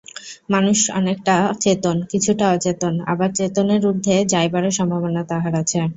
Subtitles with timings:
[0.49, 5.77] মানুষ অনেকটা চেতন, কিছুটা অচেতন আবার চেতনের ঊর্ধ্বে যাইবারও সম্ভাবনা তাহার আছে।